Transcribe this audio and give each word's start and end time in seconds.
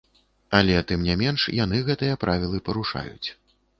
Але, 0.59 0.77
тым 0.91 1.03
не 1.09 1.15
менш, 1.21 1.45
яны 1.63 1.81
гэтыя 1.91 2.19
правілы 2.25 2.63
парушаюць. 2.71 3.29